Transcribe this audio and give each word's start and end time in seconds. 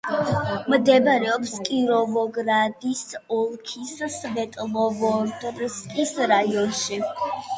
მდებარეობს 0.73 1.51
კიროვოგრადის 1.67 3.03
ოლქის 3.37 3.93
სვეტლოვოდსკის 4.15 6.17
რაიონში. 6.33 6.99